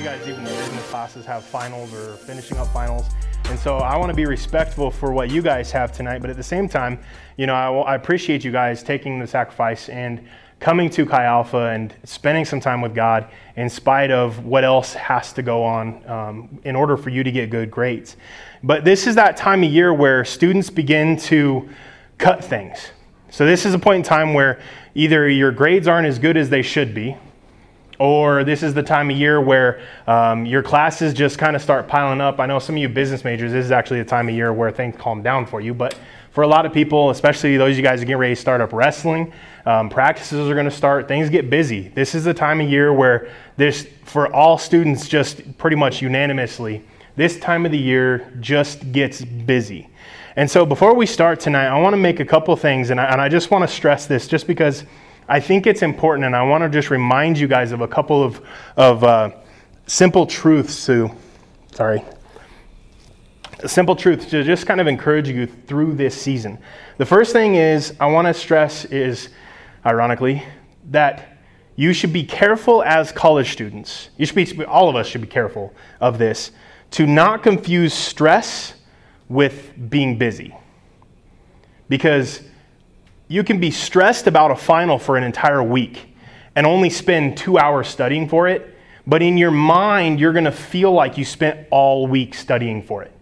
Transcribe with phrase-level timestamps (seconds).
[0.00, 3.04] you guys, even the business classes, have finals or finishing up finals.
[3.50, 6.36] And so I want to be respectful for what you guys have tonight, but at
[6.36, 6.98] the same time,
[7.36, 10.26] you know, I, I appreciate you guys taking the sacrifice and
[10.58, 14.94] coming to Chi Alpha and spending some time with God in spite of what else
[14.94, 18.16] has to go on um, in order for you to get good grades.
[18.62, 21.68] But this is that time of year where students begin to
[22.16, 22.78] cut things.
[23.28, 24.60] So, this is a point in time where
[24.94, 27.16] either your grades aren't as good as they should be,
[28.00, 31.86] or this is the time of year where um, your classes just kind of start
[31.86, 32.40] piling up.
[32.40, 34.70] I know some of you business majors, this is actually the time of year where
[34.70, 35.94] things calm down for you, but
[36.30, 38.72] for a lot of people, especially those of you guys getting ready to start up
[38.72, 39.30] wrestling,
[39.66, 41.88] um, practices are going to start, things get busy.
[41.88, 46.82] This is the time of year where there's, for all students, just pretty much unanimously,
[47.16, 49.90] this time of the year just gets busy.
[50.36, 53.12] And so before we start tonight, I want to make a couple things, and I,
[53.12, 54.84] and I just want to stress this just because
[55.28, 58.22] I think it's important, and I want to just remind you guys of a couple
[58.22, 58.40] of,
[58.76, 59.30] of uh,
[59.86, 61.10] simple truths to,
[61.72, 62.02] sorry,
[63.66, 66.58] simple truths to just kind of encourage you through this season.
[66.98, 69.28] The first thing is, I want to stress is,
[69.84, 70.42] ironically,
[70.90, 71.38] that
[71.76, 74.10] you should be careful as college students.
[74.16, 76.52] You should be, all of us should be careful of this,
[76.92, 78.74] to not confuse stress
[79.28, 80.54] with being busy.
[81.88, 82.42] Because
[83.30, 86.12] you can be stressed about a final for an entire week
[86.56, 90.50] and only spend two hours studying for it, but in your mind, you're going to
[90.50, 93.12] feel like you spent all week studying for it.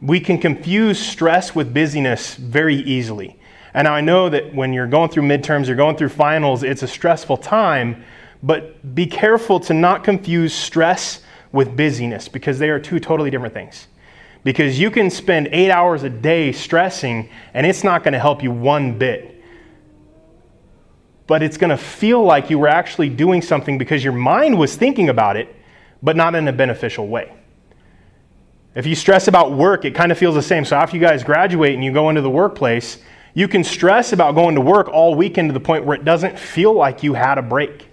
[0.00, 3.36] We can confuse stress with busyness very easily.
[3.74, 6.88] And I know that when you're going through midterms, you're going through finals, it's a
[6.88, 8.04] stressful time,
[8.44, 13.54] but be careful to not confuse stress with busyness because they are two totally different
[13.54, 13.88] things.
[14.44, 18.40] Because you can spend eight hours a day stressing, and it's not going to help
[18.40, 19.31] you one bit
[21.32, 24.76] but it's going to feel like you were actually doing something because your mind was
[24.76, 25.48] thinking about it,
[26.02, 27.32] but not in a beneficial way.
[28.74, 30.66] If you stress about work, it kind of feels the same.
[30.66, 32.98] So after you guys graduate and you go into the workplace,
[33.32, 36.38] you can stress about going to work all weekend to the point where it doesn't
[36.38, 37.88] feel like you had a break.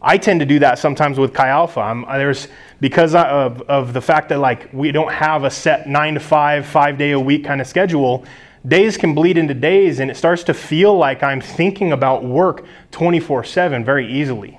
[0.00, 1.80] I tend to do that sometimes with Chi Alpha.
[1.80, 2.48] I'm, there's
[2.80, 6.64] because of, of the fact that like we don't have a set nine to five,
[6.64, 8.24] five day a week kind of schedule
[8.66, 12.64] days can bleed into days and it starts to feel like I'm thinking about work
[12.90, 14.58] 24 7 very easily.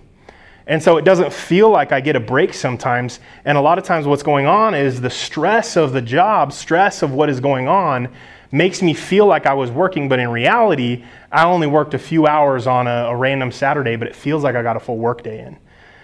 [0.69, 3.19] And so it doesn't feel like I get a break sometimes.
[3.43, 7.01] And a lot of times, what's going on is the stress of the job, stress
[7.01, 8.07] of what is going on,
[8.51, 10.07] makes me feel like I was working.
[10.07, 14.07] But in reality, I only worked a few hours on a, a random Saturday, but
[14.07, 15.57] it feels like I got a full work day in.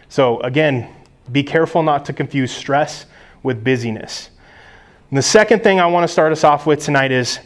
[0.10, 0.92] So, again,
[1.32, 3.06] be careful not to confuse stress
[3.44, 4.32] with busyness.
[5.12, 7.38] And the second thing I want to start us off with tonight is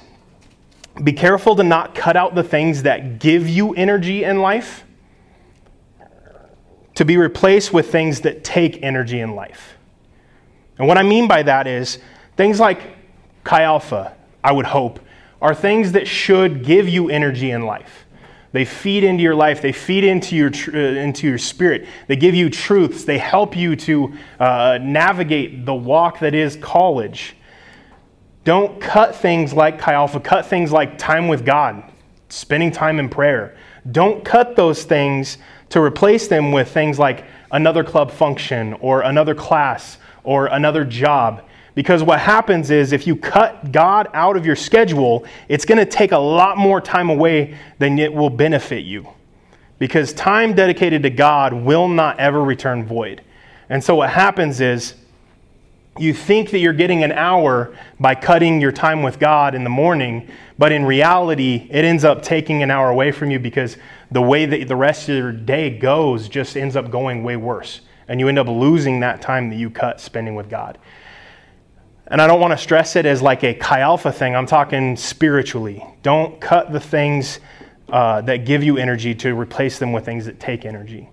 [1.04, 4.84] be careful to not cut out the things that give you energy in life
[6.96, 9.78] to be replaced with things that take energy in life.
[10.78, 12.00] And what I mean by that is
[12.36, 12.82] things like
[13.46, 15.00] Chi Alpha, I would hope,
[15.42, 18.06] are things that should give you energy in life.
[18.52, 19.62] They feed into your life.
[19.62, 21.88] They feed into your, uh, into your spirit.
[22.08, 23.06] They give you truths.
[23.06, 27.36] They help you to uh, navigate the walk that is college.
[28.44, 31.84] Don't cut things like Chi Alpha, cut things like time with God,
[32.30, 33.58] spending time in prayer.
[33.92, 35.38] Don't cut those things
[35.70, 41.44] to replace them with things like another club function or another class or another job.
[41.76, 45.86] Because what happens is if you cut God out of your schedule, it's going to
[45.86, 49.08] take a lot more time away than it will benefit you.
[49.78, 53.22] Because time dedicated to God will not ever return void.
[53.70, 54.96] And so what happens is
[56.00, 59.70] you think that you're getting an hour by cutting your time with God in the
[59.70, 63.78] morning, but in reality, it ends up taking an hour away from you because
[64.12, 67.82] the way that the rest of your day goes just ends up going way worse.
[68.08, 70.80] And you end up losing that time that you cut spending with God.
[72.08, 74.35] And I don't want to stress it as like a chi alpha thing.
[74.35, 75.85] I'm talking spiritually.
[76.02, 77.40] Don't cut the things
[77.88, 81.09] uh, that give you energy to replace them with things that take energy.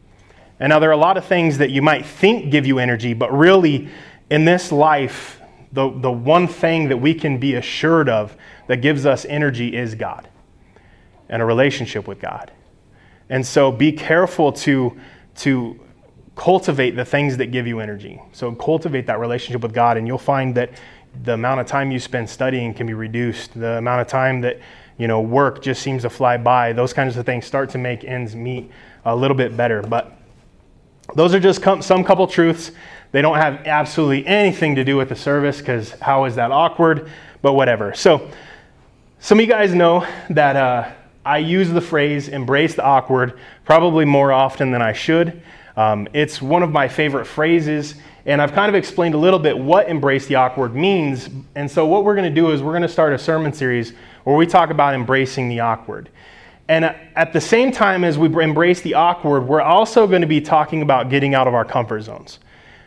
[0.59, 3.13] And now there are a lot of things that you might think give you energy,
[3.13, 3.91] but really
[4.31, 5.41] in this life,
[5.73, 8.37] the, the one thing that we can be assured of
[8.67, 10.29] that gives us energy is God
[11.29, 12.53] and a relationship with God.
[13.29, 14.99] And so be careful to,
[15.37, 15.79] to
[16.37, 18.21] cultivate the things that give you energy.
[18.33, 20.71] So cultivate that relationship with God, and you'll find that
[21.25, 23.59] the amount of time you spend studying can be reduced.
[23.59, 24.61] The amount of time that
[24.99, 26.73] you know work just seems to fly by.
[26.73, 28.71] Those kinds of things start to make ends meet
[29.05, 29.83] a little bit better.
[29.83, 30.13] But
[31.15, 32.73] those are just some couple truths
[33.13, 37.11] they don't have absolutely anything to do with the service because how is that awkward?
[37.43, 37.95] But whatever.
[37.95, 38.31] So,
[39.19, 40.93] some of you guys know that uh,
[41.25, 45.43] I use the phrase embrace the awkward probably more often than I should.
[45.77, 49.59] Um, it's one of my favorite phrases, and I've kind of explained a little bit
[49.59, 51.29] what embrace the awkward means.
[51.55, 53.93] And so, what we're going to do is we're going to start a sermon series
[54.25, 56.09] where we talk about embracing the awkward.
[56.69, 60.41] And at the same time as we embrace the awkward, we're also going to be
[60.41, 62.41] talking about getting out of our comfort zones.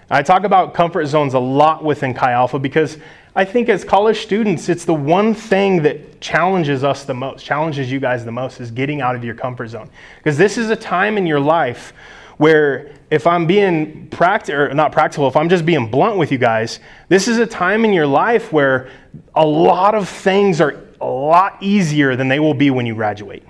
[0.09, 2.97] I talk about comfort zones a lot within Chi Alpha because
[3.35, 7.91] I think as college students, it's the one thing that challenges us the most, challenges
[7.91, 9.89] you guys the most, is getting out of your comfort zone.
[10.17, 11.94] Because this is a time in your life
[12.38, 16.79] where if I'm being practical, not practical, if I'm just being blunt with you guys,
[17.07, 18.89] this is a time in your life where
[19.35, 23.44] a lot of things are a lot easier than they will be when you graduate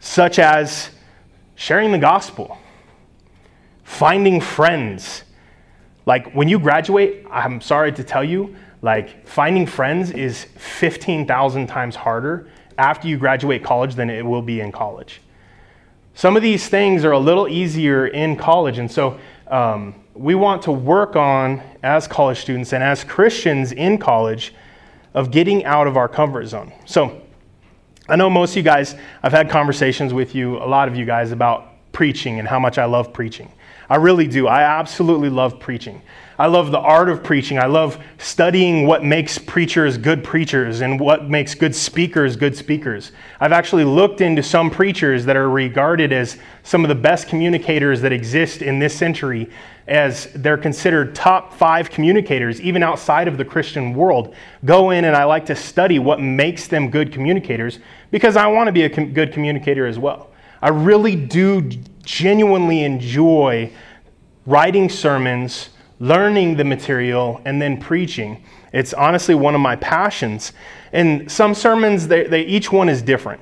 [0.00, 0.90] such as
[1.54, 2.58] sharing the gospel,
[3.84, 5.22] finding friends.
[6.10, 11.94] Like when you graduate, I'm sorry to tell you, like finding friends is 15,000 times
[11.94, 12.48] harder
[12.78, 15.20] after you graduate college than it will be in college.
[16.14, 20.62] Some of these things are a little easier in college, and so um, we want
[20.62, 24.52] to work on, as college students and as Christians in college,
[25.14, 26.72] of getting out of our comfort zone.
[26.86, 27.22] So,
[28.08, 31.04] I know most of you guys, I've had conversations with you, a lot of you
[31.04, 33.52] guys, about preaching and how much I love preaching.
[33.90, 34.46] I really do.
[34.46, 36.00] I absolutely love preaching.
[36.38, 37.58] I love the art of preaching.
[37.58, 43.10] I love studying what makes preachers good preachers and what makes good speakers good speakers.
[43.40, 48.00] I've actually looked into some preachers that are regarded as some of the best communicators
[48.02, 49.50] that exist in this century
[49.88, 54.36] as they're considered top five communicators, even outside of the Christian world.
[54.64, 57.80] Go in and I like to study what makes them good communicators
[58.12, 60.30] because I want to be a com- good communicator as well.
[60.62, 61.68] I really do
[62.10, 63.70] genuinely enjoy
[64.44, 65.70] writing sermons,
[66.00, 68.42] learning the material, and then preaching.
[68.72, 70.52] It's honestly one of my passions.
[70.92, 73.40] And some sermons, they, they each one is different.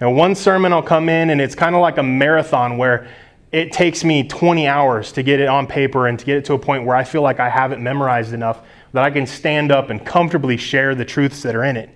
[0.00, 3.08] And one sermon I'll come in and it's kind of like a marathon where
[3.52, 6.54] it takes me 20 hours to get it on paper and to get it to
[6.54, 8.62] a point where I feel like I have it memorized enough
[8.92, 11.90] that I can stand up and comfortably share the truths that are in it.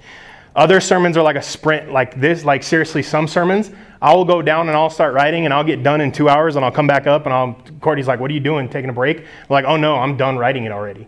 [0.54, 4.42] Other sermons are like a sprint, like this, like seriously, some sermons, I will go
[4.42, 6.86] down and I'll start writing and I'll get done in two hours and I'll come
[6.86, 8.68] back up and I'll, Courtney's like, What are you doing?
[8.68, 9.18] Taking a break?
[9.18, 11.06] I'm like, Oh no, I'm done writing it already.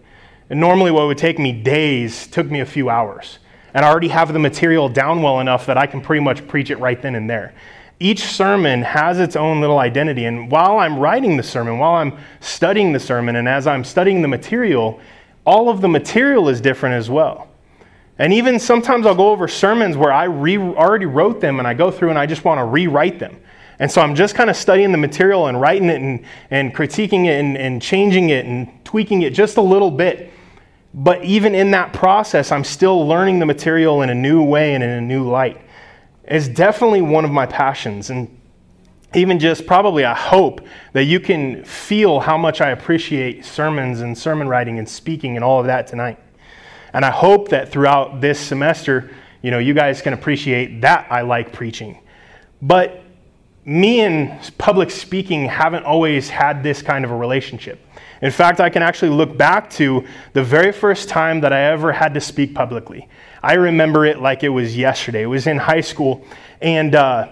[0.48, 3.38] And normally, what would take me days took me a few hours.
[3.72, 6.70] And I already have the material down well enough that I can pretty much preach
[6.70, 7.54] it right then and there
[8.00, 10.24] each sermon has its own little identity.
[10.24, 14.22] And while I'm writing the sermon, while I'm studying the sermon, and as I'm studying
[14.22, 14.98] the material,
[15.44, 17.49] all of the material is different as well.
[18.20, 21.72] And even sometimes I'll go over sermons where I re- already wrote them and I
[21.72, 23.40] go through and I just want to rewrite them.
[23.78, 27.24] And so I'm just kind of studying the material and writing it and, and critiquing
[27.24, 30.30] it and, and changing it and tweaking it just a little bit.
[30.92, 34.84] But even in that process, I'm still learning the material in a new way and
[34.84, 35.58] in a new light
[36.24, 38.10] It's definitely one of my passions.
[38.10, 38.38] And
[39.14, 40.60] even just probably I hope
[40.92, 45.44] that you can feel how much I appreciate sermons and sermon writing and speaking and
[45.44, 46.18] all of that tonight.
[46.92, 49.10] And I hope that throughout this semester,
[49.42, 52.00] you know, you guys can appreciate that I like preaching.
[52.60, 53.02] But
[53.64, 57.78] me and public speaking haven't always had this kind of a relationship.
[58.22, 61.92] In fact, I can actually look back to the very first time that I ever
[61.92, 63.08] had to speak publicly.
[63.42, 65.22] I remember it like it was yesterday.
[65.22, 66.24] It was in high school,
[66.60, 67.28] and uh,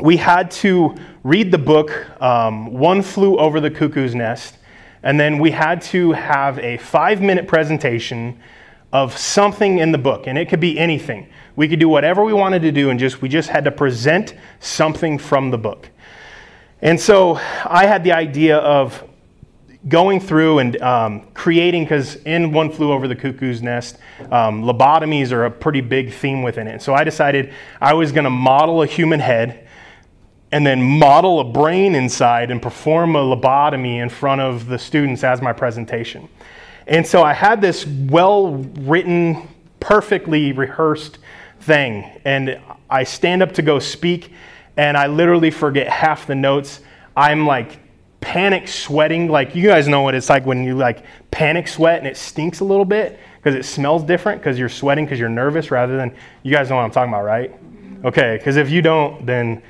[0.00, 1.90] we had to read the book
[2.22, 4.56] um, One Flew Over the Cuckoo's Nest,
[5.02, 8.40] and then we had to have a five minute presentation
[8.92, 11.28] of something in the book, and it could be anything.
[11.56, 14.34] We could do whatever we wanted to do, and just we just had to present
[14.60, 15.88] something from the book.
[16.80, 19.08] And so I had the idea of
[19.88, 23.98] going through and um, creating, because in One Flew Over the Cuckoo's Nest,
[24.30, 26.82] um, lobotomies are a pretty big theme within it.
[26.82, 29.61] So I decided I was going to model a human head
[30.52, 35.24] and then model a brain inside and perform a lobotomy in front of the students
[35.24, 36.28] as my presentation.
[36.86, 39.48] And so I had this well written,
[39.80, 41.18] perfectly rehearsed
[41.60, 42.20] thing.
[42.24, 44.32] And I stand up to go speak,
[44.76, 46.80] and I literally forget half the notes.
[47.16, 47.78] I'm like
[48.20, 49.28] panic sweating.
[49.28, 52.60] Like you guys know what it's like when you like panic sweat and it stinks
[52.60, 56.14] a little bit because it smells different because you're sweating because you're nervous rather than
[56.42, 57.52] you guys know what I'm talking about, right?
[58.04, 59.62] Okay, because if you don't, then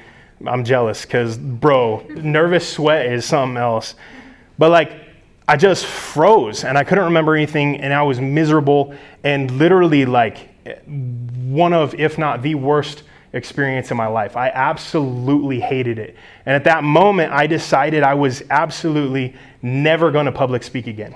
[0.46, 3.94] I'm jealous because bro, nervous sweat is something else.
[4.58, 4.92] But like
[5.48, 8.94] I just froze and I couldn't remember anything and I was miserable
[9.24, 10.48] and literally like
[10.86, 14.36] one of, if not the worst experience in my life.
[14.36, 16.16] I absolutely hated it.
[16.46, 21.14] And at that moment, I decided I was absolutely never going to public speak again.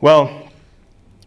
[0.00, 0.48] Well,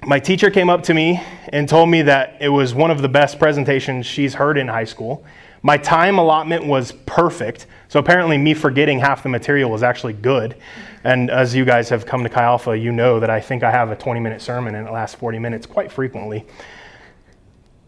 [0.06, 3.10] my teacher came up to me and told me that it was one of the
[3.10, 5.26] best presentations she's heard in high school.
[5.66, 7.66] My time allotment was perfect.
[7.88, 10.56] So apparently, me forgetting half the material was actually good.
[11.04, 13.72] And as you guys have come to Chi Alpha, you know that I think I
[13.72, 16.46] have a 20 minute sermon and it lasts 40 minutes quite frequently.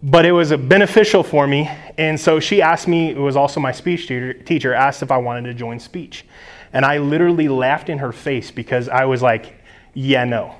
[0.01, 1.69] But it was beneficial for me.
[1.99, 5.43] And so she asked me, it was also my speech teacher, asked if I wanted
[5.43, 6.25] to join speech.
[6.73, 9.53] And I literally laughed in her face because I was like,
[9.93, 10.55] yeah, no.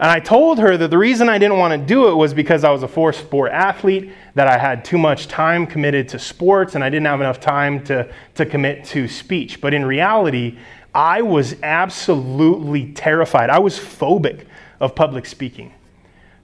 [0.00, 2.62] And I told her that the reason I didn't want to do it was because
[2.62, 6.76] I was a four sport athlete, that I had too much time committed to sports,
[6.76, 9.60] and I didn't have enough time to, to commit to speech.
[9.60, 10.56] But in reality,
[10.94, 13.50] I was absolutely terrified.
[13.50, 14.46] I was phobic
[14.78, 15.74] of public speaking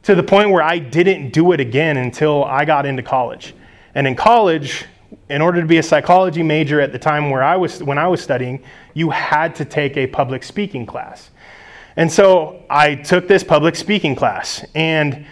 [0.02, 3.54] to the point where I didn't do it again until I got into college.
[3.94, 4.86] And in college,
[5.28, 8.08] in order to be a psychology major at the time where I was when I
[8.08, 11.30] was studying, you had to take a public speaking class.
[11.94, 15.24] And so I took this public speaking class, and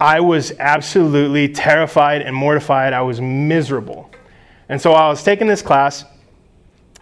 [0.00, 2.94] I was absolutely terrified and mortified.
[2.94, 4.10] I was miserable.
[4.70, 6.06] And so I was taking this class.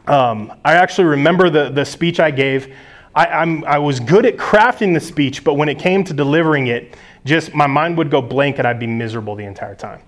[0.09, 2.75] Um, I actually remember the, the speech I gave.
[3.15, 6.67] I, I'm, I was good at crafting the speech, but when it came to delivering
[6.67, 10.01] it, just my mind would go blank and I'd be miserable the entire time.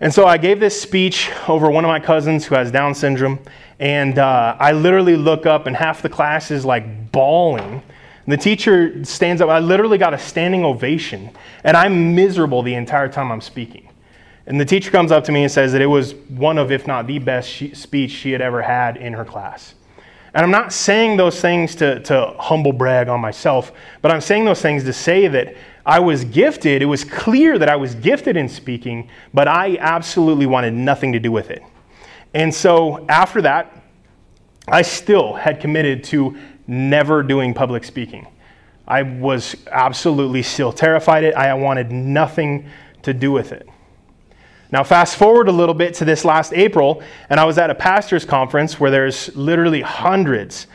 [0.00, 3.38] And so I gave this speech over one of my cousins who has Down syndrome,
[3.78, 7.82] and uh, I literally look up, and half the class is like bawling
[8.24, 9.48] and the teacher stands up.
[9.48, 11.30] I literally got a standing ovation,
[11.64, 13.88] and I'm miserable the entire time I'm speaking.
[14.46, 16.86] And the teacher comes up to me and says that it was one of, if
[16.86, 19.74] not the best she, speech she had ever had in her class.
[20.34, 24.44] And I'm not saying those things to, to humble brag on myself, but I'm saying
[24.44, 26.80] those things to say that I was gifted.
[26.80, 31.18] It was clear that I was gifted in speaking, but I absolutely wanted nothing to
[31.18, 31.62] do with it.
[32.34, 33.82] And so after that,
[34.68, 38.26] I still had committed to never doing public speaking.
[38.86, 41.34] I was absolutely still terrified it.
[41.34, 42.68] I wanted nothing
[43.02, 43.68] to do with it.
[44.70, 47.74] Now, fast forward a little bit to this last April, and I was at a
[47.74, 50.66] pastor's conference where there's literally hundreds,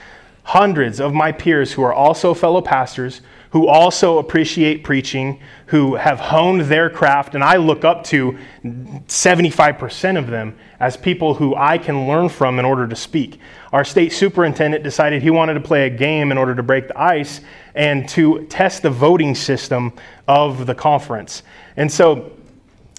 [0.43, 6.19] hundreds of my peers who are also fellow pastors, who also appreciate preaching, who have
[6.19, 11.77] honed their craft, and I look up to 75% of them as people who I
[11.77, 13.39] can learn from in order to speak.
[13.71, 16.99] Our state superintendent decided he wanted to play a game in order to break the
[16.99, 17.41] ice
[17.75, 19.93] and to test the voting system
[20.27, 21.43] of the conference.
[21.77, 22.31] And so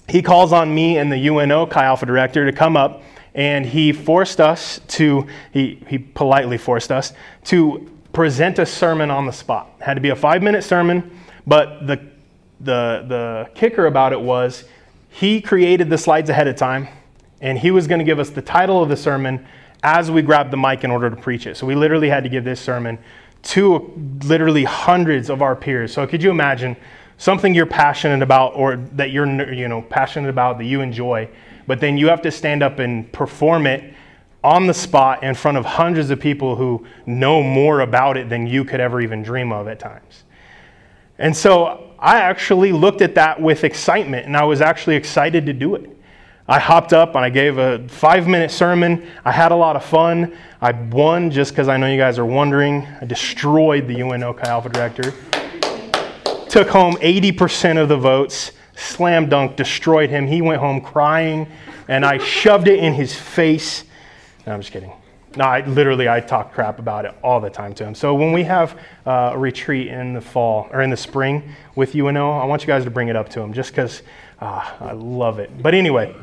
[0.07, 3.03] he calls on me and the UNO Chi Alpha director to come up,
[3.35, 7.13] and he forced us to, he, he politely forced us
[7.45, 7.89] to
[8.19, 9.73] present a sermon on the spot.
[9.79, 11.09] It had to be a five minute sermon,
[11.47, 11.95] but the,
[12.59, 14.65] the, the kicker about it was
[15.07, 16.89] he created the slides ahead of time,
[17.39, 19.47] and he was going to give us the title of the sermon
[19.83, 21.55] as we grabbed the mic in order to preach it.
[21.55, 22.99] So we literally had to give this sermon
[23.43, 23.93] to
[24.25, 25.93] literally hundreds of our peers.
[25.93, 26.75] So could you imagine
[27.19, 31.29] something you're passionate about or that you're you know passionate about that you enjoy,
[31.67, 33.93] but then you have to stand up and perform it
[34.43, 38.47] on the spot in front of hundreds of people who know more about it than
[38.47, 40.23] you could ever even dream of at times.
[41.17, 45.53] And so I actually looked at that with excitement and I was actually excited to
[45.53, 45.97] do it.
[46.47, 49.05] I hopped up and I gave a five minute sermon.
[49.23, 50.35] I had a lot of fun.
[50.61, 52.87] I won just because I know you guys are wondering.
[52.99, 55.13] I destroyed the UNO Chi Alpha director.
[56.49, 60.25] Took home 80% of the votes, slam dunk, destroyed him.
[60.25, 61.45] He went home crying,
[61.87, 63.83] and I shoved it in his face.
[64.45, 64.91] No, I'm just kidding.
[65.35, 67.93] No, I, literally, I talk crap about it all the time to him.
[67.93, 71.95] So when we have uh, a retreat in the fall or in the spring with
[71.95, 74.01] UNO, I want you guys to bring it up to him just because
[74.41, 75.61] uh, I love it.
[75.61, 76.15] But anyway,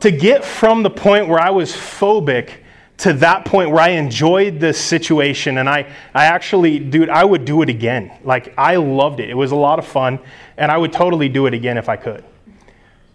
[0.00, 2.50] to get from the point where I was phobic
[2.98, 7.44] to that point where I enjoyed this situation and I, I actually, dude, I would
[7.44, 8.12] do it again.
[8.22, 9.28] Like, I loved it.
[9.28, 10.18] It was a lot of fun,
[10.56, 12.24] and I would totally do it again if I could.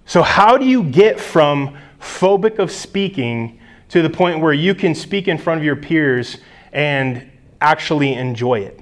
[0.05, 4.96] So, how do you get from phobic of speaking to the point where you can
[4.96, 6.38] speak in front of your peers
[6.72, 7.29] and
[7.60, 8.79] actually enjoy it?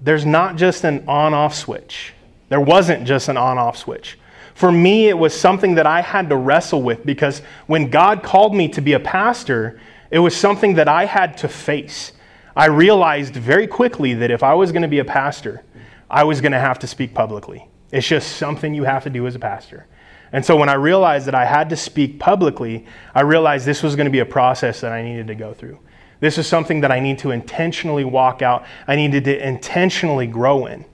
[0.00, 2.12] There's not just an on off switch.
[2.48, 4.18] There wasn't just an on off switch.
[4.54, 8.54] For me, it was something that I had to wrestle with because when God called
[8.54, 12.12] me to be a pastor, it was something that I had to face.
[12.54, 15.62] I realized very quickly that if I was going to be a pastor,
[16.08, 17.68] I was going to have to speak publicly.
[17.92, 19.86] It's just something you have to do as a pastor.
[20.32, 23.96] And so when I realized that I had to speak publicly, I realized this was
[23.96, 25.78] going to be a process that I needed to go through.
[26.20, 30.66] This is something that I need to intentionally walk out, I needed to intentionally grow
[30.66, 30.84] in.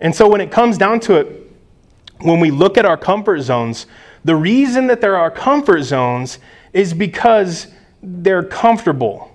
[0.00, 1.52] And so when it comes down to it,
[2.20, 3.86] when we look at our comfort zones,
[4.24, 6.38] the reason that there are comfort zones
[6.72, 7.68] is because
[8.02, 9.30] they're comfortable.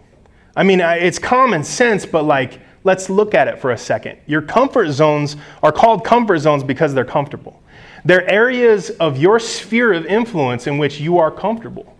[0.55, 4.19] I mean, it's common sense, but like let's look at it for a second.
[4.27, 7.62] Your comfort zones are called comfort zones because they're comfortable.
[8.05, 11.95] They're areas of your sphere of influence in which you are comfortable.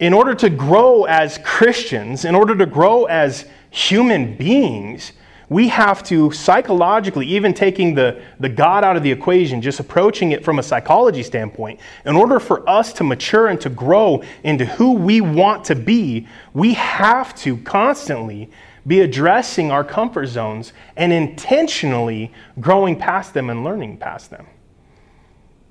[0.00, 5.12] In order to grow as Christians, in order to grow as human beings,
[5.48, 10.32] we have to psychologically, even taking the, the God out of the equation, just approaching
[10.32, 14.64] it from a psychology standpoint, in order for us to mature and to grow into
[14.64, 18.50] who we want to be, we have to constantly
[18.86, 24.46] be addressing our comfort zones and intentionally growing past them and learning past them.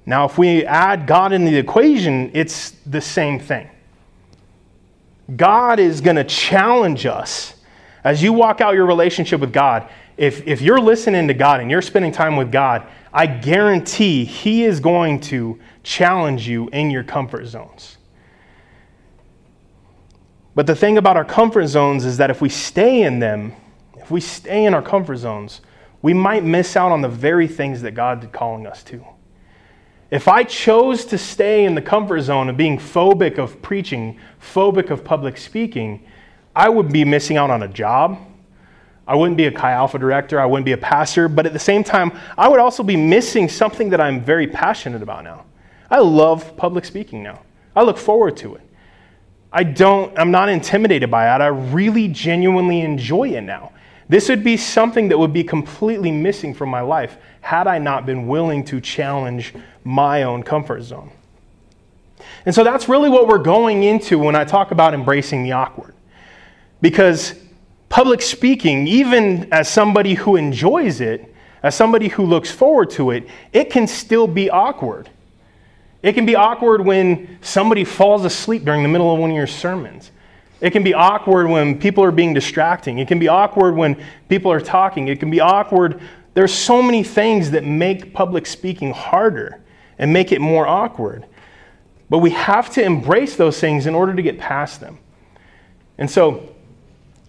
[0.05, 3.69] Now, if we add God in the equation, it's the same thing.
[5.35, 7.53] God is going to challenge us
[8.03, 11.71] as you walk out your relationship with God, if, if you're listening to God and
[11.71, 17.03] you're spending time with God, I guarantee He is going to challenge you in your
[17.03, 17.97] comfort zones.
[20.55, 23.53] But the thing about our comfort zones is that if we stay in them,
[23.97, 25.61] if we stay in our comfort zones,
[26.01, 29.03] we might miss out on the very things that God is calling us to.
[30.13, 34.91] If I chose to stay in the comfort zone of being phobic of preaching, phobic
[34.91, 36.05] of public speaking,
[36.55, 38.19] I would be missing out on a job.
[39.07, 40.39] I wouldn't be a Chi Alpha director.
[40.39, 41.27] I wouldn't be a pastor.
[41.27, 45.01] But at the same time, I would also be missing something that I'm very passionate
[45.01, 45.45] about now.
[45.89, 47.41] I love public speaking now.
[47.75, 48.61] I look forward to it.
[49.51, 51.41] I don't, I'm not intimidated by it.
[51.41, 53.71] I really genuinely enjoy it now.
[54.09, 58.05] This would be something that would be completely missing from my life had I not
[58.05, 61.11] been willing to challenge my own comfort zone.
[62.45, 65.93] And so that's really what we're going into when I talk about embracing the awkward.
[66.81, 67.35] Because
[67.89, 73.27] public speaking, even as somebody who enjoys it, as somebody who looks forward to it,
[73.53, 75.09] it can still be awkward.
[76.01, 79.47] It can be awkward when somebody falls asleep during the middle of one of your
[79.47, 80.11] sermons.
[80.63, 82.97] It can be awkward when people are being distracting.
[82.97, 85.07] It can be awkward when people are talking.
[85.09, 86.01] It can be awkward.
[86.33, 89.61] There's so many things that make public speaking harder
[89.99, 91.27] and make it more awkward.
[92.09, 94.97] But we have to embrace those things in order to get past them.
[95.99, 96.53] And so,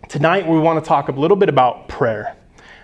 [0.08, 2.36] Tonight, we want to talk a little bit about prayer.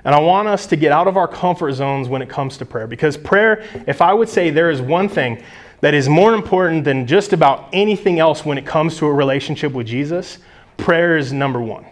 [0.04, 2.64] And I want us to get out of our comfort zones when it comes to
[2.64, 2.86] prayer.
[2.86, 5.42] Because prayer, if I would say there is one thing
[5.80, 9.72] that is more important than just about anything else when it comes to a relationship
[9.72, 10.38] with Jesus,
[10.76, 11.86] prayer is number one,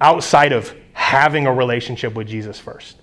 [0.00, 2.96] outside of having a relationship with Jesus first.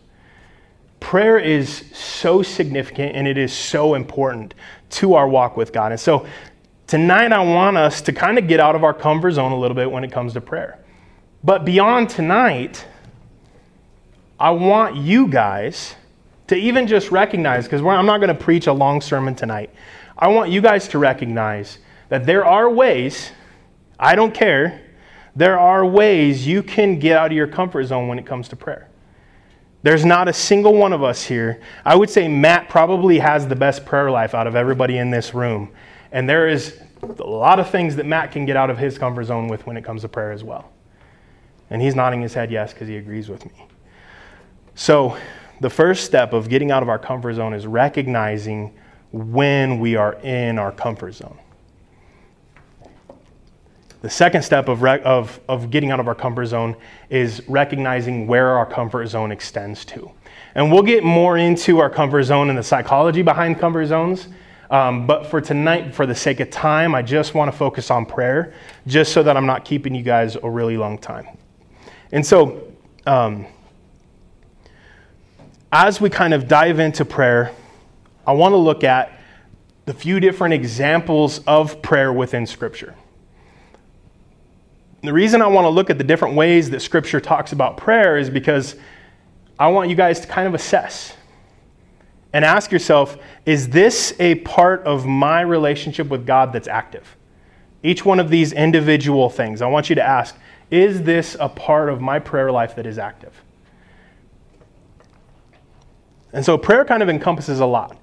[1.00, 4.54] Prayer is so significant and it is so important
[4.90, 5.92] to our walk with God.
[5.92, 6.26] And so
[6.88, 9.76] tonight, I want us to kind of get out of our comfort zone a little
[9.76, 10.80] bit when it comes to prayer.
[11.44, 12.86] But beyond tonight,
[14.40, 15.96] I want you guys
[16.48, 19.70] to even just recognize, because I'm not going to preach a long sermon tonight.
[20.18, 21.80] I want you guys to recognize
[22.10, 23.32] that there are ways,
[24.00, 24.82] I don't care,
[25.36, 28.56] there are ways you can get out of your comfort zone when it comes to
[28.56, 28.90] prayer.
[29.82, 31.62] There's not a single one of us here.
[31.84, 35.34] I would say Matt probably has the best prayer life out of everybody in this
[35.34, 35.72] room.
[36.12, 39.26] And there is a lot of things that Matt can get out of his comfort
[39.26, 40.72] zone with when it comes to prayer as well.
[41.70, 43.68] And he's nodding his head yes because he agrees with me.
[44.76, 45.18] So,
[45.62, 48.74] the first step of getting out of our comfort zone is recognizing
[49.12, 51.38] when we are in our comfort zone.
[54.02, 56.76] The second step of, of, of getting out of our comfort zone
[57.10, 60.12] is recognizing where our comfort zone extends to.
[60.56, 64.28] And we'll get more into our comfort zone and the psychology behind comfort zones.
[64.70, 68.06] Um, but for tonight, for the sake of time, I just want to focus on
[68.06, 68.54] prayer,
[68.88, 71.28] just so that I'm not keeping you guys a really long time.
[72.12, 72.74] And so,
[73.06, 73.46] um,
[75.74, 77.52] as we kind of dive into prayer,
[78.28, 79.12] I want to look at
[79.86, 82.94] the few different examples of prayer within Scripture.
[85.02, 88.18] The reason I want to look at the different ways that Scripture talks about prayer
[88.18, 88.76] is because
[89.58, 91.16] I want you guys to kind of assess
[92.34, 97.18] and ask yourself is this a part of my relationship with God that's active?
[97.82, 100.38] Each one of these individual things, I want you to ask
[100.70, 103.34] is this a part of my prayer life that is active?
[106.34, 107.98] And so prayer kind of encompasses a lot.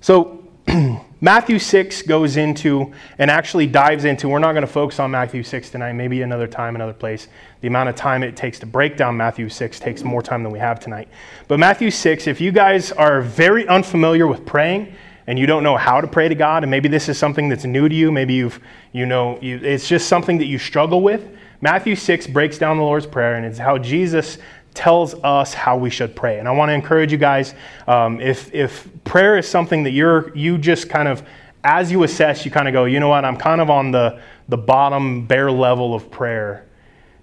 [0.00, 0.44] So
[1.22, 5.42] Matthew 6 goes into and actually dives into, we're not going to focus on Matthew
[5.42, 7.28] 6 tonight, maybe another time, another place.
[7.60, 10.52] The amount of time it takes to break down Matthew 6 takes more time than
[10.52, 11.08] we have tonight.
[11.48, 14.94] But Matthew 6, if you guys are very unfamiliar with praying,
[15.26, 17.64] and you don't know how to pray to God, and maybe this is something that's
[17.64, 18.58] new to you, maybe you've,
[18.92, 21.28] you know, you, it's just something that you struggle with,
[21.60, 24.38] Matthew 6 breaks down the Lord's Prayer, and it's how Jesus
[24.74, 26.38] tells us how we should pray.
[26.38, 27.54] And I want to encourage you guys
[27.86, 31.22] um, if, if prayer is something that you're, you just kind of,
[31.64, 34.20] as you assess, you kind of go, you know what, I'm kind of on the,
[34.48, 36.66] the bottom, bare level of prayer.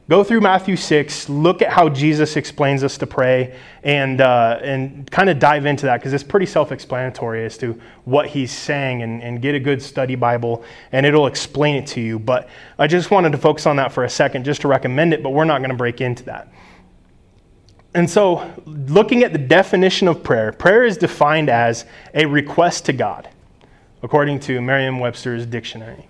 [0.09, 5.09] go through Matthew 6, look at how Jesus explains us to pray, and, uh, and
[5.09, 9.01] kind of dive into that because it's pretty self explanatory as to what he's saying,
[9.01, 12.19] and, and get a good study Bible, and it'll explain it to you.
[12.19, 15.23] But I just wanted to focus on that for a second just to recommend it,
[15.23, 16.49] but we're not going to break into that.
[17.97, 21.83] And so, looking at the definition of prayer, prayer is defined as
[22.13, 23.27] a request to God,
[24.03, 26.07] according to Merriam Webster's dictionary.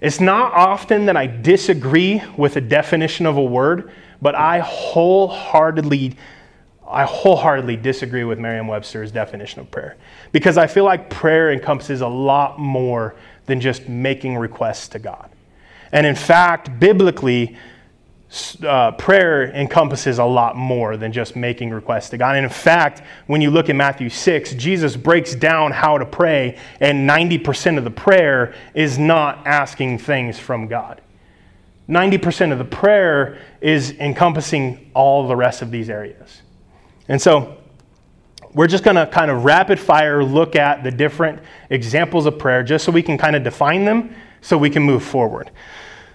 [0.00, 3.90] It's not often that I disagree with a definition of a word,
[4.22, 6.16] but I wholeheartedly
[6.88, 9.96] I wholeheartedly disagree with Merriam-Webster's definition of prayer
[10.30, 15.28] because I feel like prayer encompasses a lot more than just making requests to God.
[15.90, 17.56] And in fact, biblically,
[18.62, 22.36] uh, prayer encompasses a lot more than just making requests to God.
[22.36, 26.56] And in fact, when you look at Matthew 6, Jesus breaks down how to pray,
[26.78, 31.00] and 90% of the prayer is not asking things from God.
[31.88, 36.42] 90% of the prayer is encompassing all the rest of these areas.
[37.08, 37.56] And so,
[38.54, 41.40] we're just going to kind of rapid fire look at the different
[41.70, 45.04] examples of prayer just so we can kind of define them so we can move
[45.04, 45.50] forward.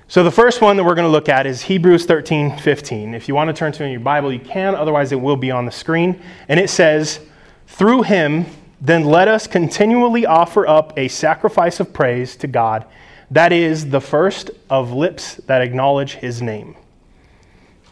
[0.07, 3.15] So the first one that we're going to look at is Hebrews 13, 15.
[3.15, 5.49] If you want to turn to in your Bible, you can, otherwise, it will be
[5.49, 6.21] on the screen.
[6.47, 7.19] And it says,
[7.65, 8.45] Through him,
[8.79, 12.85] then let us continually offer up a sacrifice of praise to God,
[13.31, 16.75] that is, the first of lips that acknowledge his name.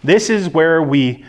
[0.03, 1.25] This is where we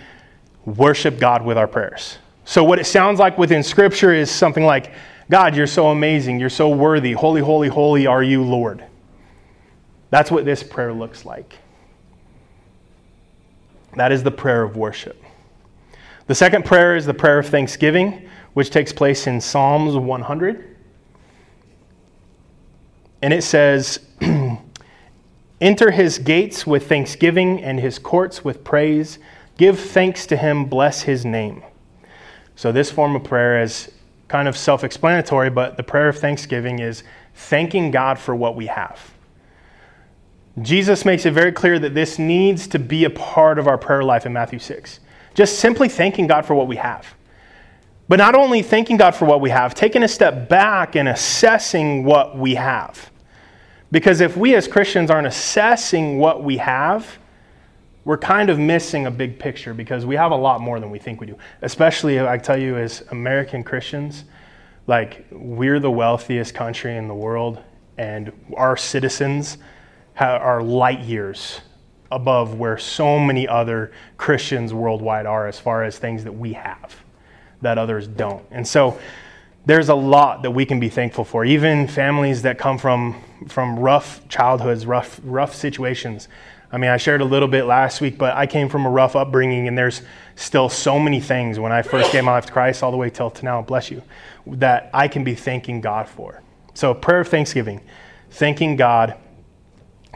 [0.66, 2.18] worship God with our prayers.
[2.44, 4.92] So, what it sounds like within Scripture is something like,
[5.31, 8.85] God, you're so amazing, you're so worthy, holy, holy, holy are you, Lord.
[10.11, 11.59] That's what this prayer looks like.
[13.97, 15.23] That is the prayer of worship.
[16.27, 20.77] The second prayer is the prayer of thanksgiving, which takes place in Psalms 100.
[23.23, 24.01] And it says,
[25.61, 29.19] Enter his gates with thanksgiving and his courts with praise.
[29.57, 31.62] Give thanks to him, bless his name.
[32.57, 33.90] So, this form of prayer is
[34.29, 37.03] kind of self explanatory, but the prayer of thanksgiving is
[37.35, 39.13] thanking God for what we have.
[40.62, 44.03] Jesus makes it very clear that this needs to be a part of our prayer
[44.03, 45.01] life in Matthew 6.
[45.35, 47.14] Just simply thanking God for what we have.
[48.09, 52.05] But not only thanking God for what we have, taking a step back and assessing
[52.05, 53.11] what we have.
[53.90, 57.19] Because if we as Christians aren't assessing what we have,
[58.05, 60.99] we're kind of missing a big picture because we have a lot more than we
[60.99, 61.38] think we do.
[61.62, 64.25] Especially, I tell you, as American Christians,
[64.87, 67.61] like we're the wealthiest country in the world,
[67.97, 69.59] and our citizens
[70.18, 71.61] are light years
[72.11, 76.96] above where so many other Christians worldwide are as far as things that we have
[77.62, 78.44] that others don't.
[78.50, 78.98] And so
[79.66, 81.44] there's a lot that we can be thankful for.
[81.44, 86.29] Even families that come from from rough childhoods, rough rough situations.
[86.70, 89.14] I mean, I shared a little bit last week, but I came from a rough
[89.14, 90.03] upbringing, and there's
[90.35, 93.11] still so many things when I first gave my life to Christ, all the way
[93.11, 94.03] till to now, bless you,
[94.46, 96.42] that I can be thanking God for.
[96.72, 97.81] So, prayer of thanksgiving,
[98.31, 99.16] thanking God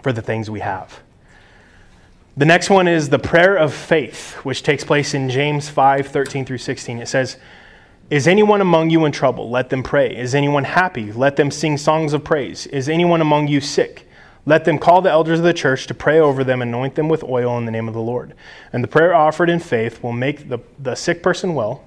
[0.02, 1.00] for the things we have.
[2.36, 6.44] The next one is the prayer of faith, which takes place in James 5 13
[6.44, 7.00] through 16.
[7.00, 7.36] It says,
[8.10, 9.50] Is anyone among you in trouble?
[9.50, 10.16] Let them pray.
[10.16, 11.10] Is anyone happy?
[11.10, 12.66] Let them sing songs of praise.
[12.68, 14.08] Is anyone among you sick?
[14.46, 17.24] Let them call the elders of the church to pray over them, anoint them with
[17.24, 18.34] oil in the name of the Lord.
[18.72, 21.84] And the prayer offered in faith will make the, the sick person well.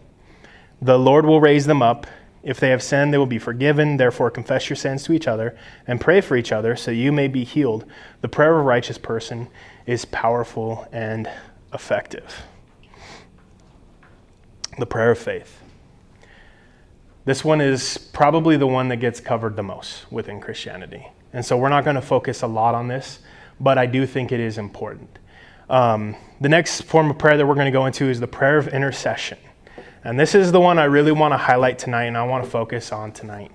[0.81, 2.05] The Lord will raise them up.
[2.43, 3.97] If they have sinned, they will be forgiven.
[3.97, 7.27] Therefore, confess your sins to each other and pray for each other so you may
[7.27, 7.85] be healed.
[8.21, 9.47] The prayer of a righteous person
[9.85, 11.29] is powerful and
[11.73, 12.43] effective.
[14.79, 15.61] The prayer of faith.
[17.25, 21.07] This one is probably the one that gets covered the most within Christianity.
[21.33, 23.19] And so we're not going to focus a lot on this,
[23.59, 25.19] but I do think it is important.
[25.69, 28.57] Um, the next form of prayer that we're going to go into is the prayer
[28.57, 29.37] of intercession.
[30.03, 32.49] And this is the one I really want to highlight tonight and I want to
[32.49, 33.51] focus on tonight.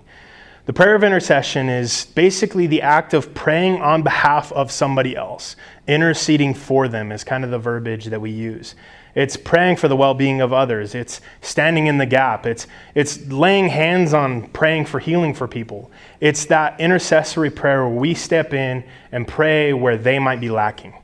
[0.66, 5.54] The prayer of intercession is basically the act of praying on behalf of somebody else.
[5.86, 8.74] Interceding for them is kind of the verbiage that we use.
[9.14, 10.94] It's praying for the well being of others.
[10.94, 12.46] It's standing in the gap.
[12.46, 15.90] It's, it's laying hands on praying for healing for people.
[16.20, 20.94] It's that intercessory prayer where we step in and pray where they might be lacking.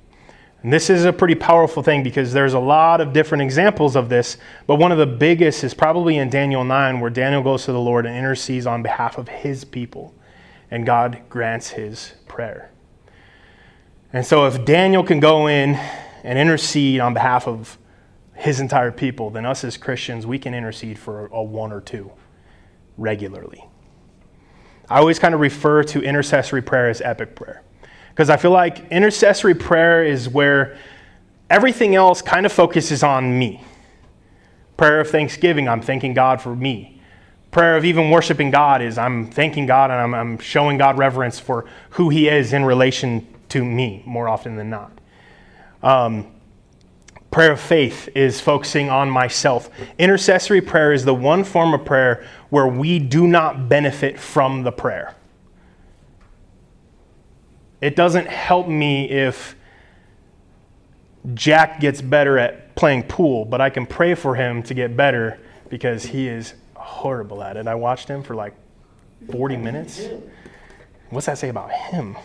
[0.62, 4.09] And this is a pretty powerful thing because there's a lot of different examples of
[4.09, 7.72] this, but one of the biggest is probably in Daniel 9, where Daniel goes to
[7.72, 10.14] the Lord and intercedes on behalf of his people,
[10.70, 12.70] and God grants his prayer.
[14.12, 15.75] And so, if Daniel can go in
[16.22, 17.79] and intercede on behalf of
[18.35, 22.12] his entire people, then us as Christians, we can intercede for a one or two
[22.96, 23.64] regularly.
[24.88, 27.62] I always kind of refer to intercessory prayer as epic prayer.
[28.12, 30.77] Because I feel like intercessory prayer is where
[31.48, 33.64] everything else kind of focuses on me.
[34.77, 37.01] Prayer of thanksgiving, I'm thanking God for me.
[37.51, 41.38] Prayer of even worshiping God is I'm thanking God and I'm, I'm showing God reverence
[41.38, 44.92] for who He is in relation to me more often than not.
[45.83, 46.27] Um,
[47.31, 49.70] prayer of faith is focusing on myself.
[49.98, 54.72] Intercessory prayer is the one form of prayer where we do not benefit from the
[54.72, 55.14] prayer.
[57.82, 59.56] It doesn't help me if
[61.34, 65.40] Jack gets better at playing pool, but I can pray for him to get better
[65.68, 67.66] because he is horrible at it.
[67.66, 68.54] I watched him for like
[69.30, 70.00] 40 minutes.
[71.10, 72.16] What's that say about him?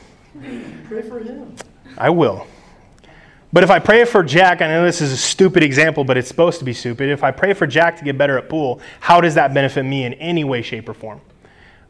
[0.88, 1.56] Pray for him.
[1.98, 2.46] I will.
[3.52, 6.28] But if I pray for Jack, I know this is a stupid example, but it's
[6.28, 7.10] supposed to be stupid.
[7.10, 10.04] If I pray for Jack to get better at pool, how does that benefit me
[10.04, 11.22] in any way, shape, or form?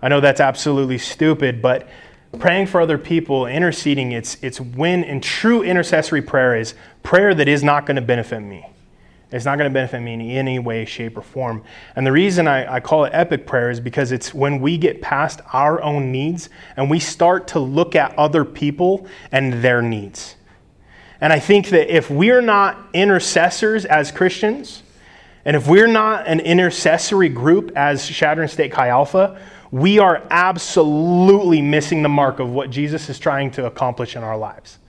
[0.02, 1.90] I know that's absolutely stupid, but
[2.40, 7.48] praying for other people, interceding, it's, it's when in true intercessory prayer is prayer that
[7.48, 8.66] is not going to benefit me.
[9.32, 11.64] It's not going to benefit me in any way, shape, or form.
[11.96, 15.02] And the reason I, I, call it epic prayer is because it's when we get
[15.02, 20.36] past our own needs and we start to look at other people and their needs.
[21.20, 24.84] And I think that if we're not intercessors as Christians,
[25.44, 31.62] and if we're not an intercessory group as Chadron State Chi Alpha, we are absolutely
[31.62, 34.80] missing the mark of what Jesus is trying to accomplish in our lives.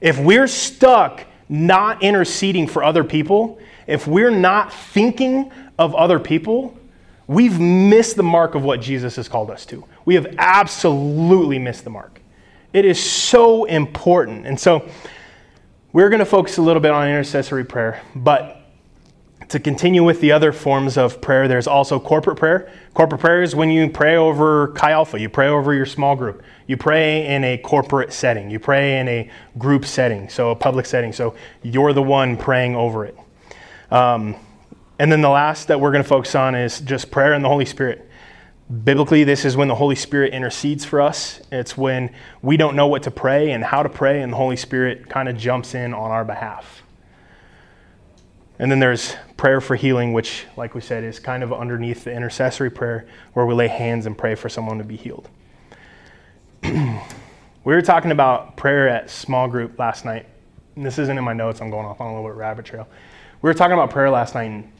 [0.00, 6.78] If we're stuck not interceding for other people, if we're not thinking of other people,
[7.26, 9.84] we've missed the mark of what Jesus has called us to.
[10.04, 12.20] We have absolutely missed the mark.
[12.72, 14.46] It is so important.
[14.46, 14.88] And so
[15.92, 18.63] we're going to focus a little bit on intercessory prayer, but
[19.48, 22.70] to continue with the other forms of prayer, there's also corporate prayer.
[22.94, 26.42] Corporate prayer is when you pray over Chi Alpha, you pray over your small group.
[26.66, 30.86] You pray in a corporate setting, you pray in a group setting, so a public
[30.86, 31.12] setting.
[31.12, 33.18] So you're the one praying over it.
[33.90, 34.36] Um,
[34.98, 37.48] and then the last that we're going to focus on is just prayer in the
[37.48, 38.08] Holy Spirit.
[38.84, 41.42] Biblically, this is when the Holy Spirit intercedes for us.
[41.52, 44.56] It's when we don't know what to pray and how to pray, and the Holy
[44.56, 46.83] Spirit kind of jumps in on our behalf.
[48.58, 52.12] And then there's prayer for healing, which, like we said, is kind of underneath the
[52.12, 55.28] intercessory prayer where we lay hands and pray for someone to be healed.
[56.62, 56.98] we
[57.64, 60.26] were talking about prayer at small group last night.
[60.76, 62.88] And this isn't in my notes, I'm going off on a little bit rabbit trail.
[63.42, 64.72] We were talking about prayer last night, and